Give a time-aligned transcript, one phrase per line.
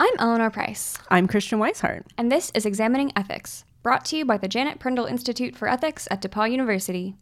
[0.00, 2.04] I'm Eleanor Price, I'm Christiane Wisehart.
[2.16, 6.06] and this is Examining Ethics, brought to you by the Janet Prindle Institute for Ethics
[6.08, 7.16] at DePauw University.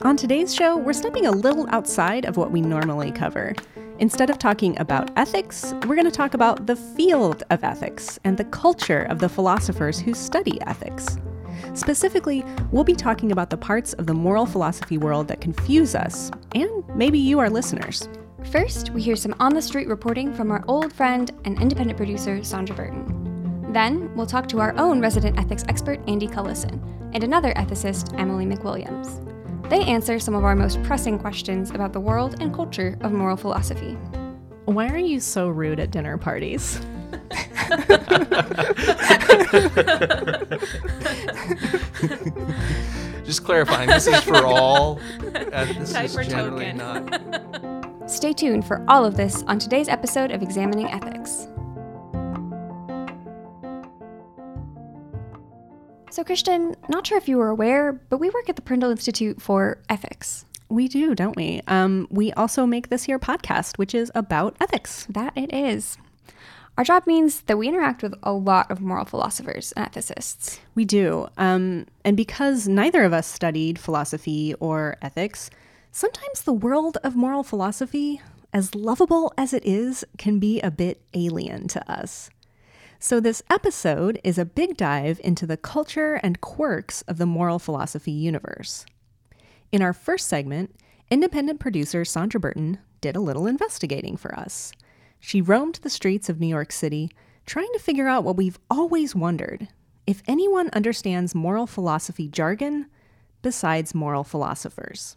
[0.00, 3.54] On today's show, we're stepping a little outside of what we normally cover.
[3.98, 8.38] Instead of talking about ethics, we're going to talk about the field of ethics and
[8.38, 11.18] the culture of the philosophers who study ethics.
[11.74, 12.42] Specifically,
[12.72, 16.70] we'll be talking about the parts of the moral philosophy world that confuse us, and
[16.94, 18.08] maybe you, our listeners.
[18.44, 22.42] First, we hear some on the street reporting from our old friend and independent producer,
[22.44, 23.72] Sandra Burton.
[23.72, 26.80] Then, we'll talk to our own resident ethics expert, Andy Cullison,
[27.12, 29.22] and another ethicist, Emily McWilliams.
[29.68, 33.36] They answer some of our most pressing questions about the world and culture of moral
[33.36, 33.94] philosophy.
[34.66, 36.80] Why are you so rude at dinner parties?
[43.24, 45.00] Just clarifying, this is for all.
[45.52, 46.76] Uh, this Type is generally token.
[46.76, 47.62] not.
[48.06, 51.48] Stay tuned for all of this on today's episode of Examining Ethics.
[56.12, 59.42] So, Christian, not sure if you were aware, but we work at the Prindle Institute
[59.42, 60.44] for Ethics.
[60.68, 61.62] We do, don't we?
[61.66, 65.06] Um, we also make this here podcast, which is about ethics.
[65.10, 65.98] That it is.
[66.78, 70.60] Our job means that we interact with a lot of moral philosophers and ethicists.
[70.76, 71.26] We do.
[71.38, 75.50] Um, and because neither of us studied philosophy or ethics,
[75.92, 78.20] sometimes the world of moral philosophy,
[78.52, 82.30] as lovable as it is, can be a bit alien to us.
[82.98, 87.58] So, this episode is a big dive into the culture and quirks of the moral
[87.58, 88.86] philosophy universe.
[89.70, 90.74] In our first segment,
[91.10, 94.72] independent producer Sandra Burton did a little investigating for us.
[95.20, 97.10] She roamed the streets of New York City
[97.44, 99.68] trying to figure out what we've always wondered
[100.06, 102.86] if anyone understands moral philosophy jargon
[103.42, 105.14] besides moral philosophers.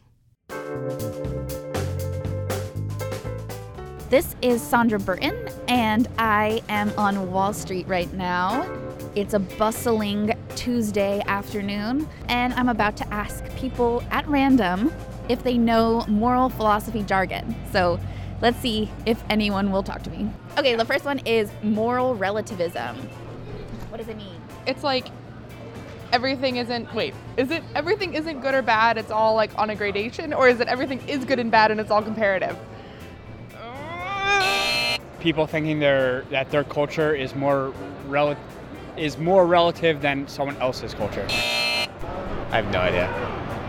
[4.10, 8.68] This is Sandra Burton, and I am on Wall Street right now.
[9.14, 14.92] It's a bustling Tuesday afternoon, and I'm about to ask people at random
[15.30, 17.56] if they know moral philosophy jargon.
[17.72, 18.00] So
[18.42, 20.28] let's see if anyone will talk to me.
[20.58, 22.96] Okay, the first one is moral relativism.
[23.90, 24.42] What does it mean?
[24.70, 25.08] it's like
[26.12, 29.76] everything isn't wait is it everything isn't good or bad it's all like on a
[29.76, 32.58] gradation or is it everything is good and bad and it's all comparative
[35.20, 37.74] people thinking their that their culture is more
[38.08, 38.38] rel-
[38.98, 41.26] is more relative than someone else's culture.
[41.30, 43.08] I have no idea.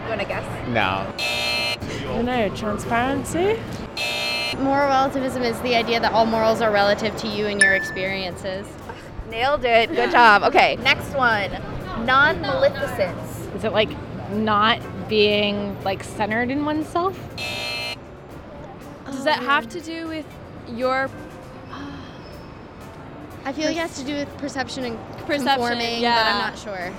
[0.03, 0.69] You want to guess?
[0.69, 1.07] No.
[1.19, 3.61] I don't know, transparency?
[4.59, 8.67] Moral relativism is the idea that all morals are relative to you and your experiences.
[9.29, 9.91] Nailed it.
[9.91, 10.43] Good job.
[10.43, 11.51] Okay, next one.
[12.07, 13.47] Non maleficence.
[13.55, 13.91] Is it like
[14.31, 17.19] not being like centered in oneself?
[19.07, 20.27] Does that have to do with
[20.69, 21.11] your
[23.45, 26.15] I feel like it has to do with perception and Perception, conforming, yeah.
[26.15, 26.93] but I'm not sure.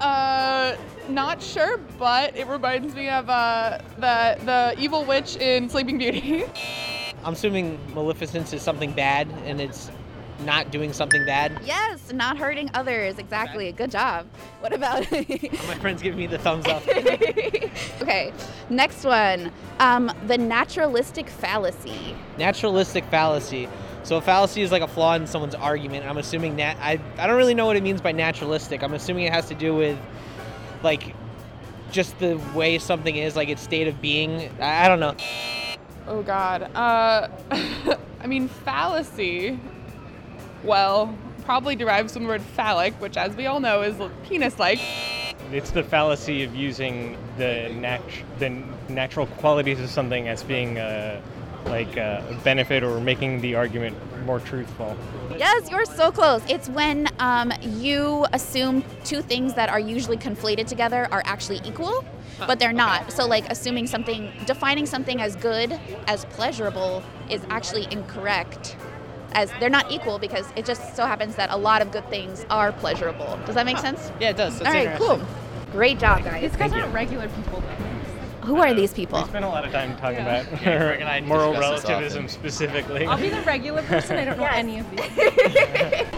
[0.00, 0.76] uh
[1.08, 6.44] not sure but it reminds me of uh the the evil witch in sleeping beauty
[7.24, 9.90] I'm assuming maleficence is something bad and it's
[10.40, 11.60] not doing something bad.
[11.64, 13.18] Yes, not hurting others.
[13.18, 13.72] Exactly.
[13.72, 14.26] Good job.
[14.60, 15.10] What about?
[15.12, 16.86] My friends give me the thumbs up.
[18.02, 18.32] okay,
[18.70, 19.50] next one.
[19.80, 22.14] Um, the naturalistic fallacy.
[22.38, 23.68] Naturalistic fallacy.
[24.04, 26.06] So a fallacy is like a flaw in someone's argument.
[26.06, 28.82] I'm assuming that I I don't really know what it means by naturalistic.
[28.82, 29.98] I'm assuming it has to do with
[30.82, 31.14] like
[31.90, 34.50] just the way something is, like its state of being.
[34.60, 35.14] I, I don't know.
[36.06, 37.28] oh god uh
[38.22, 39.58] i mean fallacy
[40.64, 41.14] well
[41.44, 44.80] probably derives from the word phallic which as we all know is penis like
[45.52, 48.02] It's the fallacy of using the nat-
[48.38, 48.50] the
[48.88, 51.22] natural qualities of something as being uh,
[51.66, 54.96] like uh, a benefit or making the argument more truthful.
[55.36, 56.42] Yes, you're so close.
[56.48, 62.04] It's when um, you assume two things that are usually conflated together are actually equal,
[62.38, 63.10] but they're not.
[63.12, 68.76] So, like, assuming something, defining something as good, as pleasurable, is actually incorrect.
[69.32, 72.46] As they're not equal because it just so happens that a lot of good things
[72.50, 73.38] are pleasurable.
[73.46, 74.10] Does that make sense?
[74.20, 74.58] Yeah, it does.
[74.58, 75.20] That's All right, cool.
[75.72, 76.40] Great job, guys.
[76.42, 78.46] These guys aren't regular people though.
[78.46, 79.20] Who are these people?
[79.20, 80.40] We spent a lot of time talking Yeah.
[80.40, 83.04] about Greg and I moral relativism specifically.
[83.04, 84.16] I'll be the regular person.
[84.16, 85.00] I don't know any of these.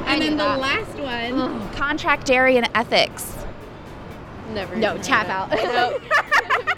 [0.06, 1.32] And then the uh, last one.
[1.40, 3.36] Oh, Contractarian ethics.
[4.52, 4.76] Never.
[4.76, 5.94] No, tap heard out.
[5.94, 6.02] of.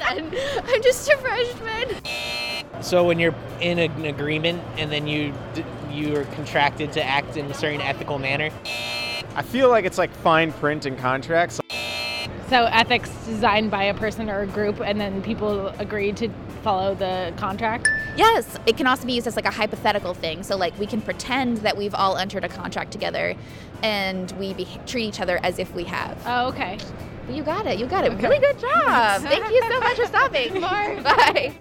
[0.02, 0.32] I'm.
[0.66, 2.00] I'm just a freshman.
[2.82, 7.36] So when you're in an agreement and then you d- you are contracted to act
[7.36, 8.50] in a certain ethical manner.
[9.34, 11.60] I feel like it's like fine print in contracts.
[12.48, 16.28] So ethics designed by a person or a group, and then people agree to
[16.62, 17.88] follow the contract.
[18.14, 20.42] Yes, it can also be used as like a hypothetical thing.
[20.42, 23.34] So like we can pretend that we've all entered a contract together,
[23.82, 26.20] and we be- treat each other as if we have.
[26.26, 26.78] Oh, okay.
[27.30, 27.78] You got it.
[27.78, 28.12] You got it.
[28.20, 29.22] Really good job.
[29.22, 30.60] Thank you so much for stopping.
[30.60, 31.54] Bye.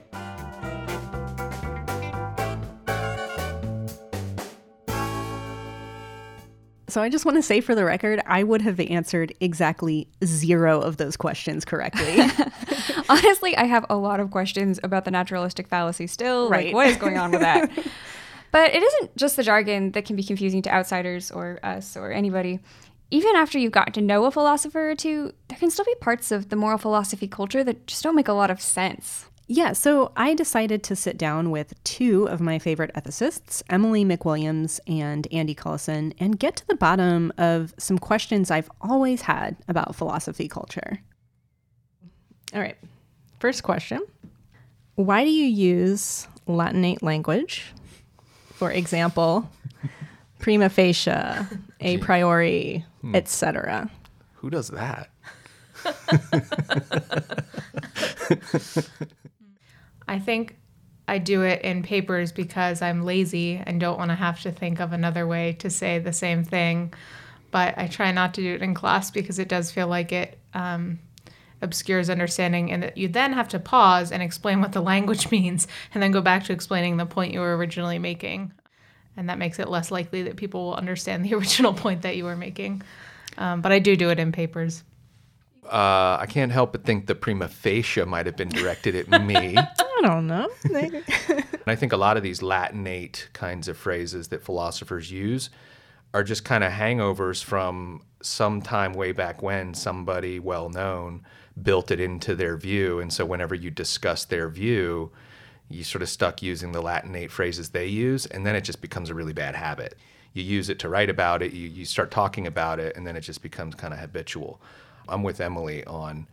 [6.91, 10.81] So I just want to say for the record, I would have answered exactly zero
[10.81, 12.19] of those questions correctly.
[13.09, 16.49] Honestly, I have a lot of questions about the naturalistic fallacy still.
[16.49, 16.65] Right.
[16.67, 17.71] Like, what is going on with that?
[18.51, 22.11] but it isn't just the jargon that can be confusing to outsiders or us or
[22.11, 22.59] anybody.
[23.09, 26.29] Even after you've gotten to know a philosopher or two, there can still be parts
[26.29, 29.29] of the moral philosophy culture that just don't make a lot of sense.
[29.53, 34.79] Yeah, so I decided to sit down with two of my favorite ethicists, Emily McWilliams
[34.87, 39.93] and Andy Cullison, and get to the bottom of some questions I've always had about
[39.93, 40.99] philosophy culture.
[42.53, 42.77] All right,
[43.39, 43.99] first question
[44.95, 47.73] Why do you use Latinate language?
[48.53, 49.49] For example,
[50.39, 51.11] prima facie,
[51.81, 53.15] a priori, Hmm.
[53.15, 53.91] etc.
[54.35, 55.09] Who does that?
[60.11, 60.57] I think
[61.07, 64.81] I do it in papers because I'm lazy and don't want to have to think
[64.81, 66.93] of another way to say the same thing.
[67.49, 70.37] But I try not to do it in class because it does feel like it
[70.53, 70.99] um,
[71.61, 75.65] obscures understanding, and that you then have to pause and explain what the language means,
[75.93, 78.51] and then go back to explaining the point you were originally making.
[79.15, 82.25] And that makes it less likely that people will understand the original point that you
[82.25, 82.81] were making.
[83.37, 84.83] Um, but I do do it in papers.
[85.63, 89.55] Uh, I can't help but think the prima facie might have been directed at me.
[89.57, 90.49] I don't know.
[91.63, 95.51] And I think a lot of these Latinate kinds of phrases that philosophers use
[96.13, 101.23] are just kind of hangovers from some time way back when somebody well known
[101.61, 102.99] built it into their view.
[102.99, 105.11] And so whenever you discuss their view,
[105.69, 109.09] you sort of stuck using the Latinate phrases they use, and then it just becomes
[109.09, 109.97] a really bad habit.
[110.33, 113.15] You use it to write about it, you, you start talking about it, and then
[113.15, 114.61] it just becomes kind of habitual.
[115.07, 116.27] I'm with Emily on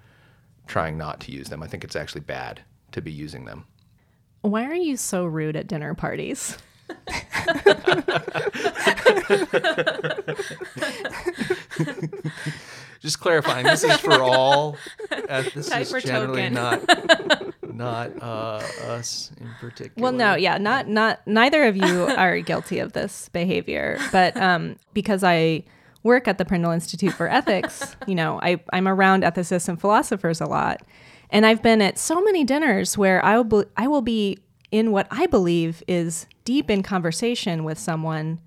[0.66, 1.62] trying not to use them.
[1.62, 2.60] I think it's actually bad
[2.92, 3.64] to be using them.
[4.42, 6.56] Why are you so rude at dinner parties?
[13.00, 14.76] Just clarifying, this is for all.
[15.10, 16.54] Uh, this Type is or generally token.
[16.54, 20.02] not not uh, us in particular.
[20.02, 24.76] Well, no, yeah, not not neither of you are guilty of this behavior, but um,
[24.94, 25.62] because I
[26.02, 30.40] work at the Prindle Institute for Ethics, you know, I I'm around ethicists and philosophers
[30.40, 30.82] a lot,
[31.30, 34.38] and I've been at so many dinners where I will be, I will be
[34.70, 38.40] in what I believe is deep in conversation with someone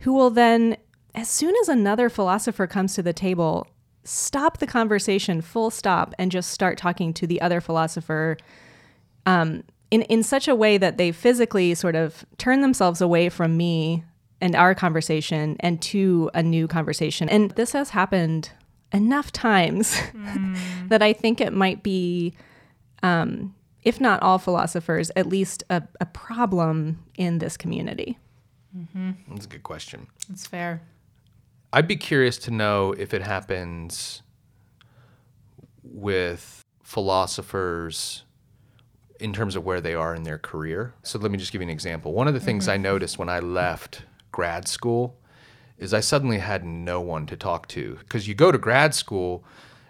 [0.00, 0.76] who will then,
[1.14, 3.66] as soon as another philosopher comes to the table,
[4.04, 8.36] stop the conversation full stop and just start talking to the other philosopher
[9.24, 13.56] um, in, in such a way that they physically sort of turn themselves away from
[13.56, 14.04] me
[14.40, 17.28] and our conversation and to a new conversation.
[17.28, 18.50] And this has happened
[18.92, 19.98] enough times
[20.88, 22.34] that I think it might be,
[23.02, 28.18] um, if not all philosophers, at least a, a problem in this community.
[28.76, 29.12] Mm-hmm.
[29.34, 30.06] That's a good question.
[30.28, 30.82] That's fair.
[31.72, 34.22] I'd be curious to know if it happens
[35.82, 38.22] with philosophers
[39.18, 40.94] in terms of where they are in their career.
[41.02, 42.12] So let me just give you an example.
[42.12, 42.72] One of the things Mhm.
[42.72, 44.02] I noticed when I left
[44.32, 45.18] grad school
[45.78, 49.44] is I suddenly had no one to talk to because you go to grad school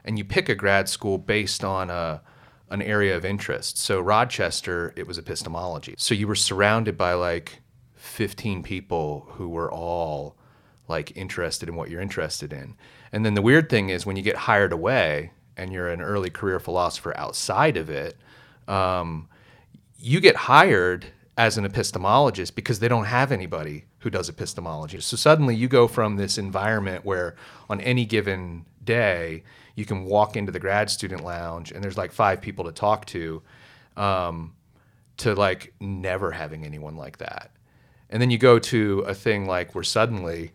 [0.04, 2.22] and you pick a grad school based on a
[2.68, 3.78] an area of interest.
[3.78, 5.94] So Rochester, it was epistemology.
[5.98, 7.60] So you were surrounded by like
[7.94, 10.36] 15 people who were all
[10.88, 12.74] like interested in what you're interested in.
[13.12, 16.30] And then the weird thing is when you get hired away and you're an early
[16.30, 18.16] career philosopher outside of it,
[18.68, 19.28] um,
[19.98, 25.00] you get hired as an epistemologist because they don't have anybody who does epistemology.
[25.00, 27.36] So suddenly you go from this environment where
[27.68, 29.42] on any given day
[29.74, 33.04] you can walk into the grad student lounge and there's like five people to talk
[33.06, 33.42] to,
[33.98, 34.54] um,
[35.18, 37.50] to like never having anyone like that.
[38.08, 40.52] And then you go to a thing like where suddenly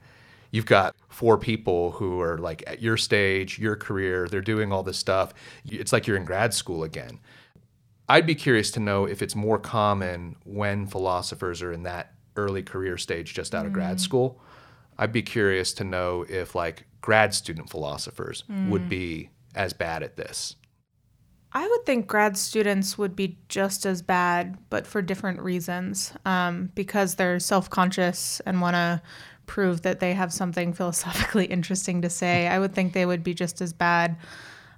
[0.50, 4.84] you've got four people who are like at your stage, your career, they're doing all
[4.84, 5.34] this stuff.
[5.66, 7.20] It's like you're in grad school again.
[8.12, 12.62] I'd be curious to know if it's more common when philosophers are in that early
[12.62, 14.02] career stage just out of grad Mm.
[14.02, 14.42] school.
[14.98, 18.90] I'd be curious to know if like grad student philosophers would Mm.
[18.90, 20.58] be as bad at this.
[21.54, 26.14] I would think grad students would be just as bad, but for different reasons.
[26.26, 29.02] Um, because they're self conscious and want to
[29.46, 32.48] prove that they have something philosophically interesting to say.
[32.50, 34.18] I would think they would be just as bad.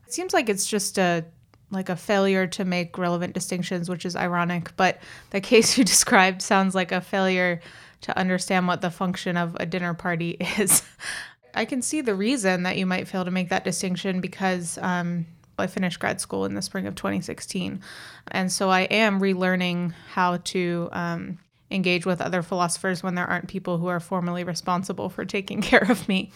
[0.06, 1.26] It seems like it's just a
[1.74, 4.76] like a failure to make relevant distinctions, which is ironic.
[4.78, 5.00] But
[5.32, 7.62] the case you described sounds like a failure
[8.02, 10.84] to understand what the function of a dinner party is.
[11.54, 15.26] I can see the reason that you might fail to make that distinction because um,
[15.58, 17.82] I finished grad school in the spring of 2016.
[18.30, 21.38] And so I am relearning how to um,
[21.70, 25.90] engage with other philosophers when there aren't people who are formally responsible for taking care
[25.90, 26.32] of me.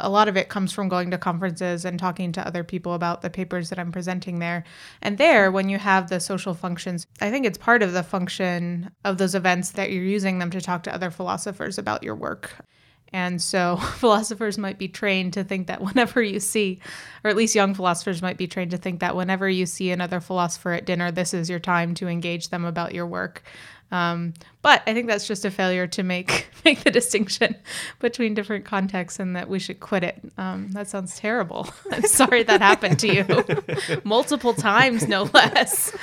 [0.00, 3.22] A lot of it comes from going to conferences and talking to other people about
[3.22, 4.64] the papers that I'm presenting there.
[5.02, 8.90] And there, when you have the social functions, I think it's part of the function
[9.04, 12.64] of those events that you're using them to talk to other philosophers about your work.
[13.12, 16.80] And so philosophers might be trained to think that whenever you see,
[17.24, 20.20] or at least young philosophers might be trained to think that whenever you see another
[20.20, 23.42] philosopher at dinner, this is your time to engage them about your work.
[23.90, 27.56] Um, but I think that's just a failure to make make the distinction
[28.00, 30.20] between different contexts, and that we should quit it.
[30.36, 31.68] Um, that sounds terrible.
[31.92, 35.96] I'm sorry that happened to you multiple times, no less.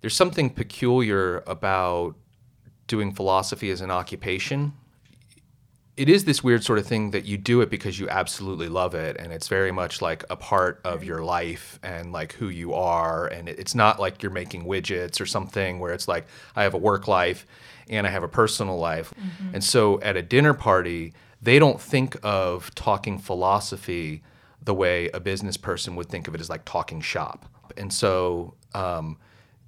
[0.00, 2.16] There's something peculiar about
[2.86, 4.72] doing philosophy as an occupation
[5.98, 8.94] it is this weird sort of thing that you do it because you absolutely love
[8.94, 12.72] it and it's very much like a part of your life and like who you
[12.72, 16.24] are and it's not like you're making widgets or something where it's like
[16.54, 17.46] i have a work life
[17.90, 19.54] and i have a personal life mm-hmm.
[19.56, 21.12] and so at a dinner party
[21.42, 24.22] they don't think of talking philosophy
[24.62, 27.44] the way a business person would think of it as like talking shop
[27.76, 29.18] and so um,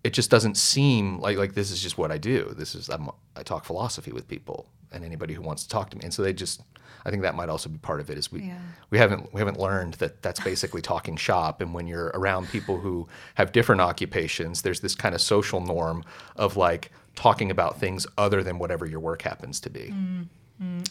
[0.04, 2.54] it just doesn't seem like like this is just what I do.
[2.56, 5.96] This is I'm, I talk philosophy with people and anybody who wants to talk to
[5.96, 6.04] me.
[6.04, 6.62] And so they just
[7.04, 8.58] I think that might also be part of it is we yeah.
[8.90, 12.78] we haven't we haven't learned that that's basically talking shop and when you're around people
[12.78, 16.04] who have different occupations there's this kind of social norm
[16.36, 19.92] of like talking about things other than whatever your work happens to be.
[19.94, 20.26] Mm.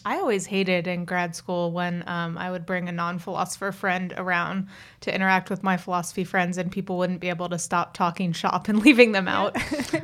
[0.04, 4.12] I always hated in grad school when um, I would bring a non philosopher friend
[4.16, 4.66] around
[5.02, 8.66] to interact with my philosophy friends, and people wouldn't be able to stop talking shop
[8.68, 9.56] and leaving them out.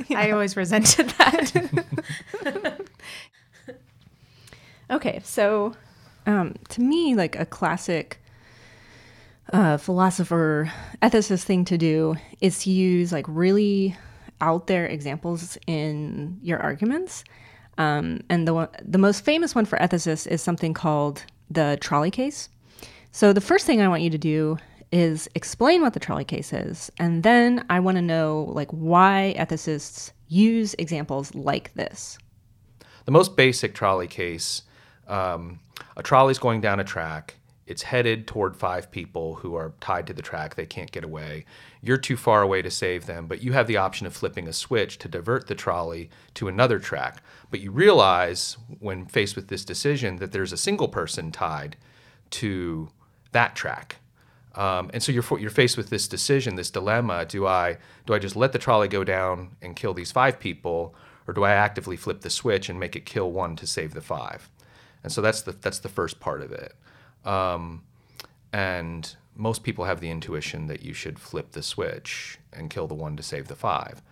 [0.08, 0.20] yeah.
[0.20, 1.90] I always resented that.
[4.90, 5.74] okay, so
[6.26, 8.20] um, to me, like a classic
[9.52, 13.96] uh, philosopher ethicist thing to do is to use like really
[14.40, 17.24] out there examples in your arguments
[17.78, 22.48] um, and the the most famous one for ethicists is something called the trolley case.
[23.12, 24.58] So the first thing I want you to do
[24.92, 29.34] is explain what the trolley case is, and then I want to know like why
[29.38, 32.18] ethicists use examples like this.
[33.04, 34.62] The most basic trolley case:
[35.06, 35.60] um,
[35.96, 37.34] a trolley's going down a track.
[37.66, 40.54] It's headed toward five people who are tied to the track.
[40.54, 41.44] They can't get away.
[41.82, 44.52] You're too far away to save them, but you have the option of flipping a
[44.52, 47.22] switch to divert the trolley to another track.
[47.50, 51.76] But you realize when faced with this decision that there's a single person tied
[52.30, 52.88] to
[53.32, 53.96] that track.
[54.54, 58.18] Um, and so you're you're faced with this decision, this dilemma: do I do I
[58.18, 60.94] just let the trolley go down and kill these five people,
[61.26, 64.00] or do I actively flip the switch and make it kill one to save the
[64.00, 64.48] five?
[65.06, 66.74] And so that's the that's the first part of it.
[67.24, 67.84] Um,
[68.52, 72.94] and most people have the intuition that you should flip the switch and kill the
[72.94, 74.02] one to save the five.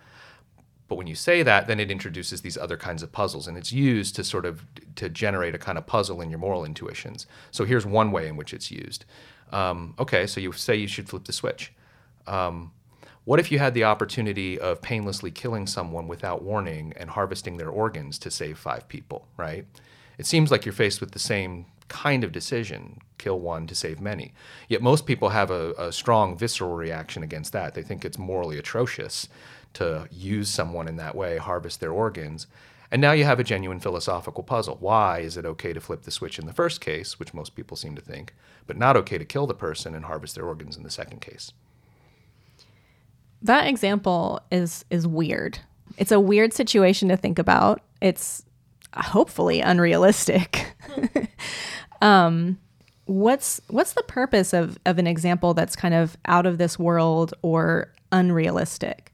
[0.87, 3.73] But when you say that, then it introduces these other kinds of puzzles, and it's
[3.73, 7.27] used to sort of to generate a kind of puzzle in your moral intuitions.
[7.51, 9.03] So here's one way in which it's used.
[9.51, 11.73] Um, okay, so you say you should flip the switch.
[12.25, 12.71] Um,
[13.25, 17.69] what if you had the opportunity of painlessly killing someone without warning and harvesting their
[17.69, 19.65] organs to save five people, right?
[20.17, 23.99] It seems like you're faced with the same kind of decision kill one to save
[23.99, 24.33] many.
[24.67, 27.73] Yet most people have a, a, strong visceral reaction against that.
[27.73, 29.27] They think it's morally atrocious
[29.73, 32.47] to use someone in that way, harvest their organs.
[32.91, 34.77] And now you have a genuine philosophical puzzle.
[34.79, 37.75] Why is it okay to flip the switch in the first case, which most people
[37.75, 38.33] seem to think,
[38.67, 41.51] but not okay to kill the person and harvest their organs in the second case?
[43.41, 45.59] That example is is weird.
[45.97, 47.81] It's a weird situation to think about.
[48.01, 48.45] It's
[48.95, 50.75] hopefully unrealistic.
[52.01, 52.59] um,
[53.05, 57.33] what's what's the purpose of of an example that's kind of out of this world
[57.41, 59.11] or unrealistic?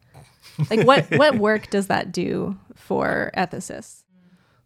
[0.69, 4.03] Like what what work does that do for ethicists?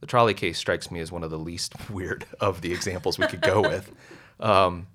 [0.02, 3.28] The trolley case strikes me as one of the least weird of the examples we
[3.28, 3.92] could go with.
[4.40, 4.88] Um,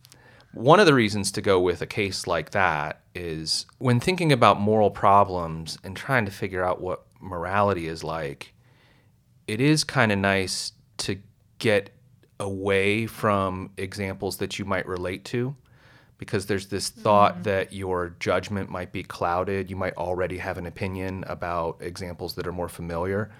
[0.52, 4.60] one of the reasons to go with a case like that is when thinking about
[4.60, 8.52] moral problems and trying to figure out what morality is like,
[9.50, 11.18] it is kind of nice to
[11.58, 11.90] get
[12.38, 15.56] away from examples that you might relate to
[16.18, 17.42] because there's this thought mm.
[17.42, 19.68] that your judgment might be clouded.
[19.68, 23.32] You might already have an opinion about examples that are more familiar.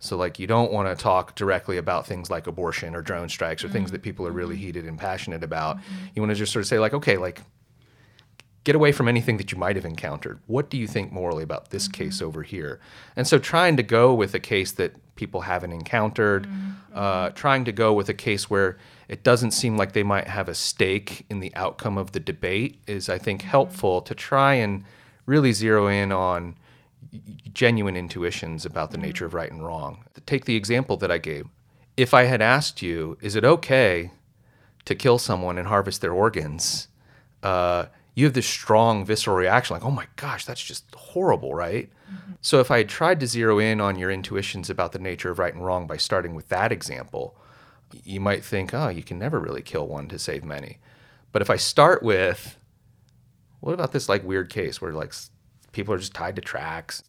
[0.00, 3.64] So, like, you don't want to talk directly about things like abortion or drone strikes
[3.64, 3.72] or mm.
[3.72, 4.64] things that people are really mm-hmm.
[4.64, 5.78] heated and passionate about.
[5.78, 6.06] Mm-hmm.
[6.14, 7.40] You want to just sort of say, like, okay, like,
[8.64, 10.40] get away from anything that you might have encountered.
[10.46, 12.80] What do you think morally about this case over here?
[13.14, 16.48] And so trying to go with a case that people haven't encountered,
[16.94, 20.48] uh, trying to go with a case where it doesn't seem like they might have
[20.48, 24.84] a stake in the outcome of the debate is, I think, helpful to try and
[25.26, 26.56] really zero in on
[27.52, 30.04] genuine intuitions about the nature of right and wrong.
[30.26, 31.46] Take the example that I gave.
[31.96, 34.10] If I had asked you, is it okay
[34.86, 36.88] to kill someone and harvest their organs?
[37.42, 41.90] Uh, you have this strong visceral reaction, like, oh my gosh, that's just horrible, right?
[42.10, 42.32] Mm-hmm.
[42.40, 45.38] So if I had tried to zero in on your intuitions about the nature of
[45.38, 47.36] right and wrong by starting with that example,
[48.04, 50.78] you might think, oh, you can never really kill one to save many.
[51.32, 52.56] But if I start with,
[53.60, 55.12] what about this like weird case where like
[55.72, 57.02] people are just tied to tracks?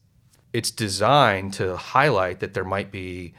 [0.53, 3.33] It's designed to highlight that there might be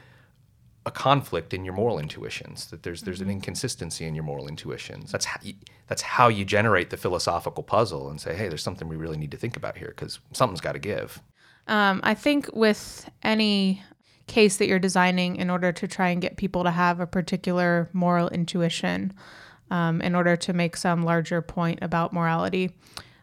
[0.87, 5.11] a conflict in your moral intuitions, that there's there's an inconsistency in your moral intuitions.
[5.11, 5.53] That's how you,
[5.87, 9.31] that's how you generate the philosophical puzzle and say, hey, there's something we really need
[9.31, 11.21] to think about here because something's got to give.
[11.67, 13.83] Um, I think with any
[14.27, 17.89] case that you're designing in order to try and get people to have a particular
[17.91, 19.13] moral intuition,
[19.69, 22.71] um, in order to make some larger point about morality,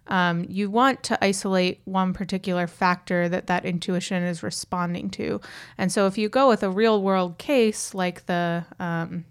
[0.06, 5.40] um, you want to isolate one particular factor that that intuition is responding to.
[5.78, 9.24] And so if you go with a real world case like the um,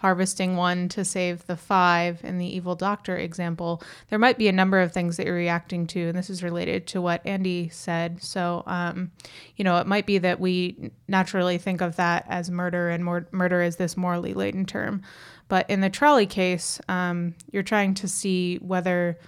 [0.00, 4.52] harvesting one to save the five in the evil doctor example, there might be a
[4.52, 6.08] number of things that you're reacting to.
[6.08, 8.22] And this is related to what Andy said.
[8.22, 9.10] So, um,
[9.56, 13.28] you know, it might be that we naturally think of that as murder and mor-
[13.30, 15.02] murder is this morally laden term.
[15.48, 19.18] But in the trolley case, um, you're trying to see whether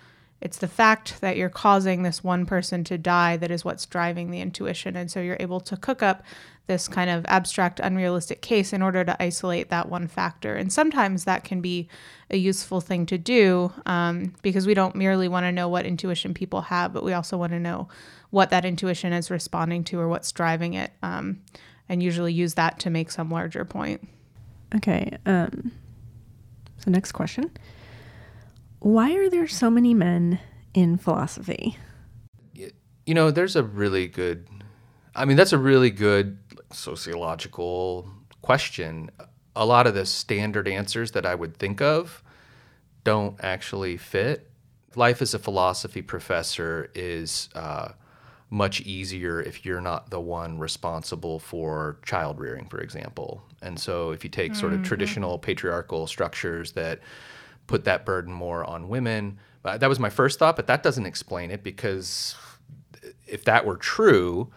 [0.42, 4.32] it's the fact that you're causing this one person to die that is what's driving
[4.32, 4.96] the intuition.
[4.96, 6.24] And so you're able to cook up
[6.66, 10.56] this kind of abstract, unrealistic case in order to isolate that one factor.
[10.56, 11.88] And sometimes that can be
[12.28, 16.34] a useful thing to do um, because we don't merely want to know what intuition
[16.34, 17.86] people have, but we also want to know
[18.30, 20.90] what that intuition is responding to or what's driving it.
[21.04, 21.40] Um,
[21.88, 24.08] and usually use that to make some larger point.
[24.74, 25.16] Okay.
[25.24, 25.70] Um,
[26.78, 27.50] so, next question
[28.82, 30.40] Why are there so many men
[30.74, 31.76] in philosophy?
[33.04, 34.46] You know, there's a really good,
[35.14, 36.38] I mean, that's a really good
[36.72, 38.08] sociological
[38.42, 39.10] question.
[39.56, 42.22] A lot of the standard answers that I would think of
[43.04, 44.50] don't actually fit.
[44.94, 47.88] Life as a philosophy professor is uh,
[48.50, 53.42] much easier if you're not the one responsible for child rearing, for example.
[53.62, 54.84] And so, if you take sort of Mhm.
[54.84, 57.00] traditional patriarchal structures that
[57.66, 61.06] put that burden more on women, uh, that was my first thought, but that doesn't
[61.06, 62.34] explain it because
[63.26, 64.50] if that were true,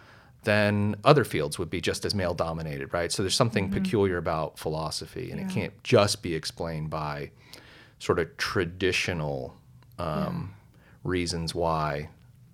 [0.44, 3.10] then other fields would be just as male dominated, right?
[3.10, 3.72] So there's something Mhm.
[3.72, 7.30] peculiar about philosophy, and it can't just be explained by
[7.98, 9.56] sort of traditional
[9.98, 10.52] um,
[11.04, 12.10] reasons why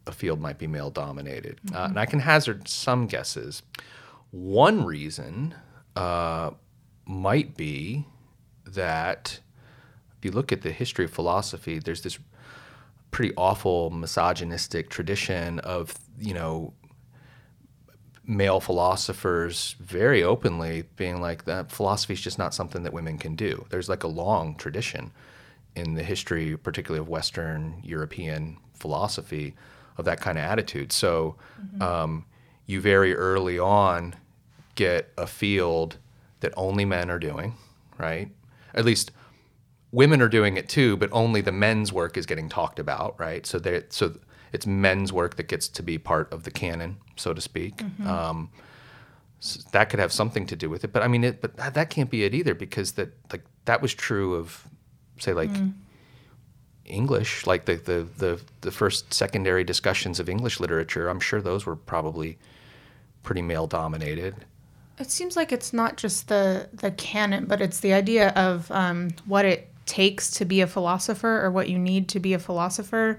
[0.07, 1.59] a field might be male dominated.
[1.75, 3.63] Uh, and I can hazard some guesses.
[4.31, 5.55] One reason
[5.97, 6.53] uh,
[7.05, 8.07] might be
[8.65, 9.41] that
[10.23, 12.17] if you look at the history of philosophy, there's this
[13.11, 16.73] pretty awful misogynistic tradition of, you know,
[18.25, 23.35] male philosophers very openly being like that philosophy is just not something that women can
[23.35, 23.67] do.
[23.71, 25.11] There's like a long tradition
[25.75, 29.57] in the history, particularly of Western European philosophy,
[29.99, 30.93] of that kind of attitude.
[30.93, 31.35] So
[31.83, 32.27] um,
[32.67, 34.15] you very early on
[34.77, 35.97] get a field
[36.39, 37.57] that only men are doing,
[37.99, 38.31] right?
[38.73, 39.11] At least
[39.93, 43.47] women are doing it too, but only the men's work is getting talked about, right?
[43.47, 44.19] So they so
[44.53, 47.77] it's men's work that gets to be part of the canon, so to speak.
[47.79, 48.07] Mhm.
[48.07, 48.51] Um,
[49.41, 51.75] s- that could have something to do with it, but I mean, it, but that,
[51.75, 54.67] that can't be it either because that like that was true of,
[55.19, 55.75] say, like Mm.
[56.85, 61.09] English, like the, the the the first secondary discussions of English literature.
[61.09, 62.39] I'm sure those were probably
[63.23, 64.35] pretty male dominated.
[64.99, 69.11] It seems like it's not just the the canon, but it's the idea of um,
[69.27, 73.19] what it takes to be a philosopher or what you need to be a philosopher.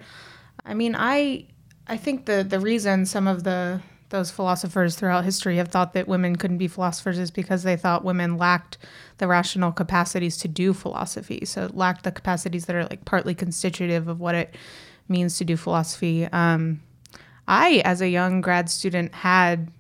[0.65, 1.47] I mean, I
[1.88, 6.08] I think the the reason some of the those philosophers throughout history have thought that
[6.08, 8.78] women couldn't be philosophers is because they thought women lacked
[9.17, 11.43] the rational capacities to do philosophy.
[11.45, 14.56] So lacked the capacities that are like partly constitutive of what it
[15.08, 16.26] means to do philosophy.
[16.26, 16.82] Um,
[17.47, 19.71] I, as a young grad student, had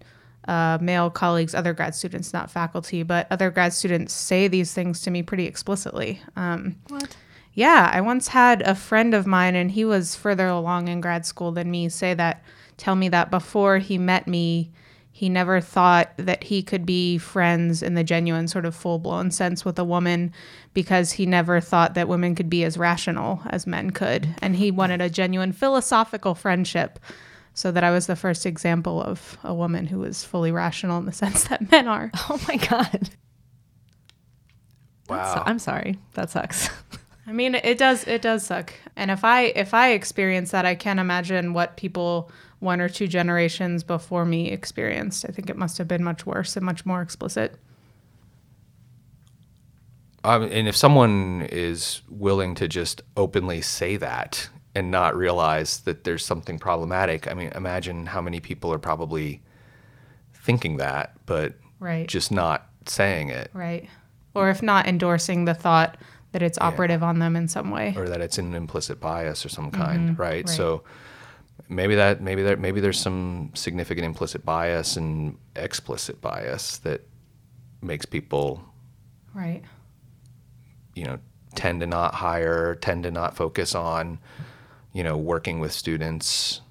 [0.47, 5.01] uh, male colleagues, other grad students, not faculty, but other grad students say these things
[5.01, 6.21] to me pretty explicitly.
[6.35, 7.15] Um, what?
[7.53, 11.25] Yeah, I once had a friend of mine, and he was further along in grad
[11.25, 12.43] school than me, say that,
[12.77, 14.71] tell me that before he met me,
[15.15, 19.29] he never thought that he could be friends in the genuine sort of full blown
[19.29, 20.33] sense with a woman
[20.73, 24.27] because he never thought that women could be as rational as men could.
[24.41, 26.97] And he wanted a genuine philosophical friendship.
[27.55, 31.05] So that I was the first example of a woman who was fully rational in
[31.05, 32.11] the sense that men are.
[32.29, 33.09] Oh my God.
[35.09, 35.35] Wow.
[35.35, 35.97] So- I'm sorry.
[36.13, 36.69] That sucks.
[37.25, 38.73] I mean, it does it does suck.
[38.95, 43.07] And if I if I experience that, I can't imagine what people one or two
[43.07, 45.25] generations before me experienced.
[45.27, 47.57] I think it must have been much worse and much more explicit.
[50.25, 56.03] Um, and if someone is willing to just openly say that and not realize that
[56.03, 59.41] there's something problematic, I mean, imagine how many people are probably
[60.33, 62.07] thinking that, but Right.
[62.07, 63.87] just not saying it, Right.
[64.35, 65.95] Or if not endorsing the thought
[66.31, 67.93] that it's operative on them in some way.
[67.95, 70.45] or that it's an implicit bias or some kind, Mhm, right?
[70.45, 70.49] right.
[70.49, 70.83] So
[71.69, 77.01] maybe that maybe there maybe there's some significant implicit bias and explicit bias that
[77.81, 78.63] makes people
[79.35, 79.63] Right.
[80.95, 81.19] you know
[81.55, 84.17] tend to not hire tend to not focus on
[84.93, 86.61] you know working with students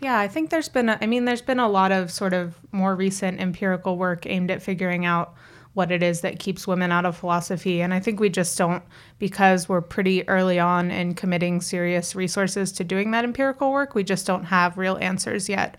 [0.00, 2.58] Yeah, I think there's been, a, I mean, there's been a lot of sort of
[2.72, 5.34] more recent empirical work aimed at figuring out
[5.74, 7.80] what it is that keeps women out of philosophy.
[7.80, 8.82] And I think we just don't,
[9.18, 14.04] because we're pretty early on in committing serious resources to doing that empirical work, we
[14.04, 15.78] just don't have real answers yet.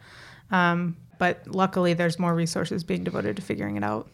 [0.52, 4.10] Um, but luckily, there's more resources being devoted to figuring it out.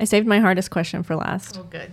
[0.00, 1.58] I saved my hardest question for last.
[1.58, 1.92] Oh, good.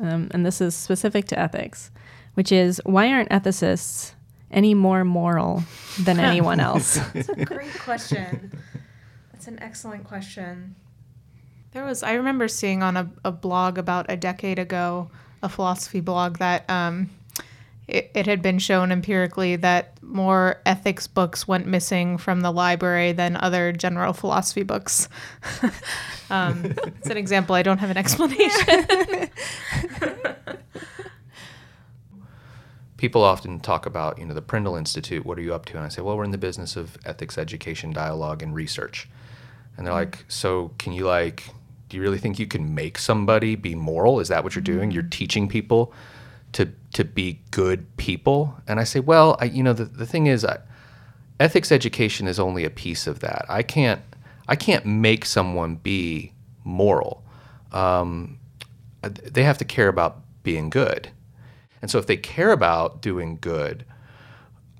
[0.00, 1.90] Um, and this is specific to ethics,
[2.34, 4.12] which is why aren't ethicists
[4.50, 5.64] any more moral
[6.00, 6.96] than anyone else?
[7.14, 8.52] That's a great question.
[9.32, 10.76] That's an excellent question.
[11.72, 15.10] There was, I remember seeing on a, a blog about a decade ago,
[15.42, 17.08] a philosophy blog, that um,
[17.88, 23.12] it, it had been shown empirically that more ethics books went missing from the library
[23.12, 25.08] than other general philosophy books.
[26.30, 27.54] um, it's an example.
[27.54, 29.30] I don't have an explanation.
[33.02, 35.76] People often talk about you know the prindle institute what are you up to?
[35.76, 39.08] And i say well we're in the business of ethics education dialogue and research.
[39.76, 41.48] And they're like so can you like
[41.88, 44.20] do you really think you can make somebody be moral?
[44.20, 44.92] Is that what you're doing?
[44.92, 45.92] You're teaching people
[46.52, 48.56] to to be good people?
[48.68, 50.58] And i say well I, you know the, the thing is I,
[51.40, 53.44] ethics education is only a piece of that.
[53.48, 54.02] I can't
[54.46, 57.24] i can't make someone be moral.
[57.72, 58.38] Um,
[59.02, 61.10] they have to care about being good
[61.82, 63.84] and so if they care about doing good,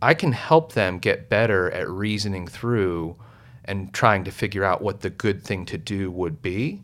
[0.00, 3.16] I can help them get better at reasoning through
[3.64, 6.80] and trying to figure out what the good thing to do would be.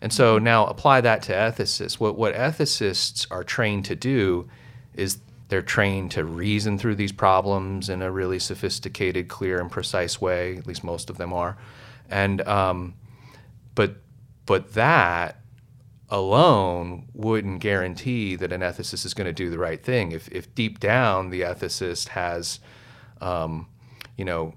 [0.00, 1.94] And so now apply that to ethicists.
[1.94, 4.48] What what ethicists are trained to do
[4.94, 10.20] is they're trained to reason through these problems in a really sophisticated, clear, and precise
[10.20, 10.56] way.
[10.56, 11.56] At least most of them are.
[12.08, 12.94] And um,
[13.74, 13.96] but
[14.46, 15.37] but that
[16.10, 20.12] alone wouldn't guarantee that an ethicist is going to do the right thing.
[20.12, 22.60] If, if deep down the ethicist has,
[23.20, 23.66] um,
[24.16, 24.54] you know,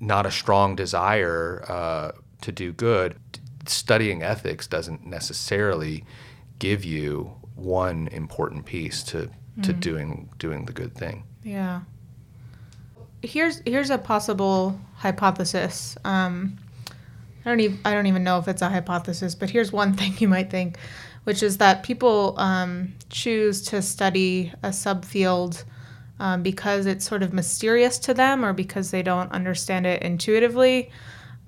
[0.00, 3.16] not a strong desire uh, to do good,
[3.66, 6.04] studying ethics doesn't necessarily
[6.58, 9.30] give you one important piece to,
[9.62, 9.80] to Mm.
[9.80, 11.22] doing doing the good thing.
[11.44, 11.82] Yeah.
[13.22, 15.96] Here's here's a possible hypothesis.
[16.04, 16.56] Um,
[17.44, 20.14] I don't even I don't even know if it's a hypothesis, but here's one thing
[20.18, 20.78] you might think,
[21.24, 25.64] which is that people um, choose to study a subfield
[26.20, 30.90] um, because it's sort of mysterious to them, or because they don't understand it intuitively.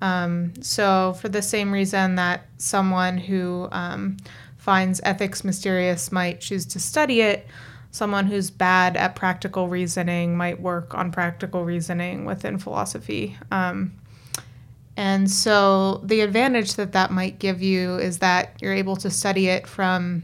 [0.01, 4.17] Um, so for the same reason that someone who um,
[4.57, 7.47] finds ethics mysterious might choose to study it,
[7.91, 13.37] someone who's bad at practical reasoning might work on practical reasoning within philosophy.
[13.51, 13.93] Um,
[14.97, 19.47] and so the advantage that that might give you is that you're able to study
[19.47, 20.23] it from,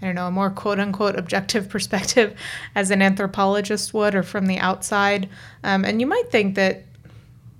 [0.00, 2.34] I don't know, a more quote unquote objective perspective
[2.74, 5.28] as an anthropologist would or from the outside.
[5.62, 6.84] Um, and you might think that,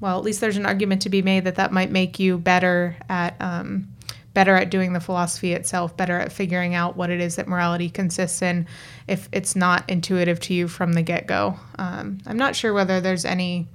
[0.01, 2.97] well, at least there's an argument to be made that that might make you better
[3.09, 3.37] at.
[3.41, 3.89] Um,
[4.33, 7.89] better at doing the philosophy itself, better at figuring out what it is that morality
[7.89, 8.67] consists in
[9.07, 11.57] if it's not intuitive to you from the get go.
[11.79, 13.69] Um, I'm not sure whether there's any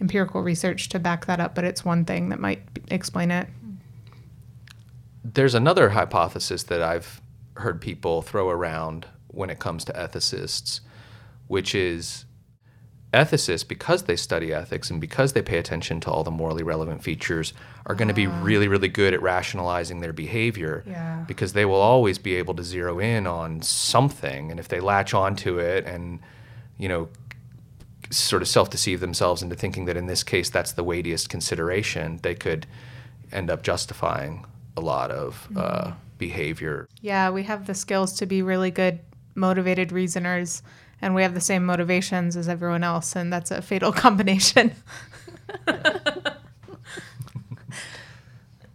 [0.00, 3.48] empirical research to back that up, but it's one thing that might explain it.
[5.22, 7.20] There's another hypothesis that I've
[7.56, 10.80] heard people throw around when it comes to ethicists,
[11.46, 12.24] which is
[13.12, 17.02] ethicists, because they study ethics and because they pay attention to all the morally relevant
[17.02, 17.52] features,
[17.86, 18.42] are going to be ah.
[18.42, 21.24] really, really good at rationalizing their behavior Yeah.
[21.28, 24.50] because they will always be able to zero in on something.
[24.50, 26.18] And if they latch onto it and,
[26.76, 27.08] you know,
[28.10, 32.34] sort of self-deceive themselves into thinking that in this case that's the weightiest consideration, they
[32.34, 32.66] could
[33.32, 34.44] end up justifying
[34.76, 36.88] a lot of uh, behavior.
[37.00, 39.00] Yeah, we have the skills to be really good,
[39.34, 40.62] motivated reasoners,
[41.00, 44.74] and we have the same motivations as everyone else, and that's a fatal combination.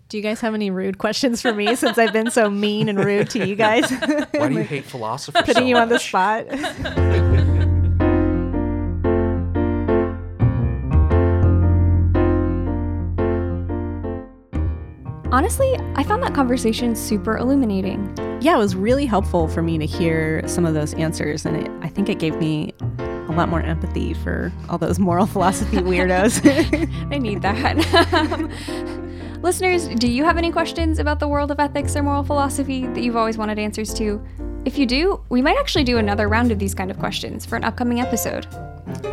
[0.09, 2.97] Do you guys have any rude questions for me since I've been so mean and
[2.97, 3.91] rude to you guys?
[4.31, 5.37] Why do you hate philosophy?
[5.39, 6.47] Putting so you on the spot.
[15.31, 18.13] Honestly, I found that conversation super illuminating.
[18.41, 21.71] yeah, it was really helpful for me to hear some of those answers, and it,
[21.81, 26.41] I think it gave me a lot more empathy for all those moral philosophy weirdos.
[27.13, 27.77] I need that.
[29.43, 33.01] Listeners, do you have any questions about the world of ethics or moral philosophy that
[33.01, 34.21] you've always wanted answers to?
[34.65, 37.55] If you do, we might actually do another round of these kind of questions for
[37.55, 38.47] an upcoming episode.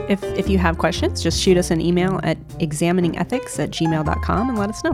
[0.09, 4.59] if, if you have questions, just shoot us an email at examiningethics at gmail.com and
[4.59, 4.92] let us know.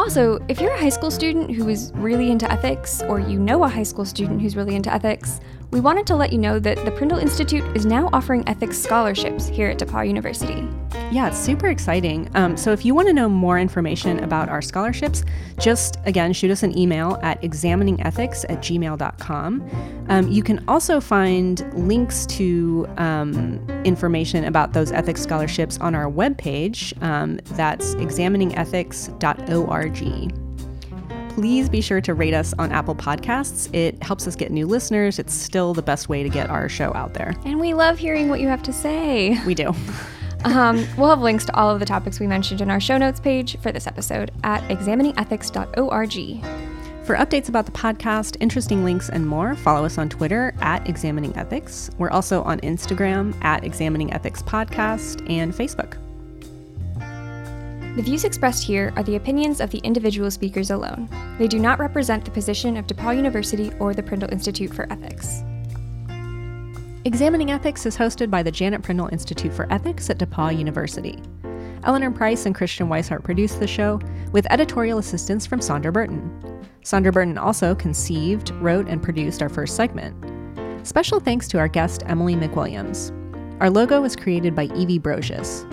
[0.00, 3.64] Also, if you're a high school student who is really into ethics, or you know
[3.64, 5.40] a high school student who's really into ethics,
[5.72, 9.46] we wanted to let you know that the Prindle Institute is now offering ethics scholarships
[9.46, 10.66] here at DePauw University.
[11.10, 12.30] Yeah, it's super exciting.
[12.34, 15.24] Um, so if you want to know more information about our scholarships,
[15.58, 20.06] just again shoot us an email at examiningethics at gmail.com.
[20.08, 26.08] Um, you can also find links to um, information about those ethics scholarships on our
[26.08, 27.00] webpage.
[27.02, 30.36] Um, that's examiningethics.org.
[31.30, 33.68] Please be sure to rate us on Apple Podcasts.
[33.74, 35.18] It helps us get new listeners.
[35.18, 37.34] It's still the best way to get our show out there.
[37.44, 39.42] And we love hearing what you have to say.
[39.44, 39.74] We do.
[40.44, 43.20] Um, we'll have links to all of the topics we mentioned in our show notes
[43.20, 46.44] page for this episode at examiningethics.org.
[47.04, 51.36] For updates about the podcast, interesting links, and more, follow us on Twitter at Examining
[51.36, 51.90] Ethics.
[51.98, 55.96] We're also on Instagram at Examining Ethics Podcast and Facebook.
[57.96, 61.08] The views expressed here are the opinions of the individual speakers alone.
[61.38, 65.42] They do not represent the position of DePauw University or the Prindle Institute for Ethics.
[67.06, 71.18] Examining Ethics is hosted by the Janet Prindle Institute for Ethics at DePauw University.
[71.84, 73.98] Eleanor Price and Christiane Wisehart produce the show,
[74.32, 76.62] with editorial assistance from Sandra Burton.
[76.82, 80.14] Sandra Burton also conceived, wrote, and produced our first segment.
[80.86, 83.16] Special thanks to our guest, Emily McWilliams.
[83.62, 85.64] Our logo was created by Evie Brocious.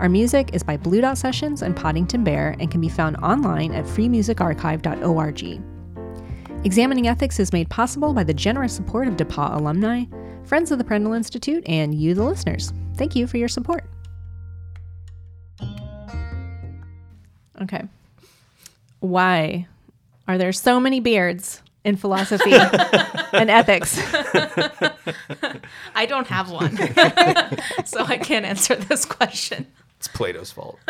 [0.00, 3.72] Our music is by Blue Dot Sessions and Poddington Bear and can be found online
[3.72, 5.62] at freemusicarchive.org.
[6.64, 10.04] Examining Ethics is made possible by the generous support of DePauw alumni,
[10.46, 12.72] friends of the Prindle Institute, and you, the listeners.
[12.96, 13.84] Thank you for your support.
[17.62, 17.84] Okay.
[19.00, 19.66] Why
[20.26, 22.52] are there so many beards in philosophy
[23.32, 23.98] and ethics?
[25.94, 26.76] I don't have one,
[27.84, 29.66] so I can't answer this question.
[29.98, 30.78] It's Plato's fault.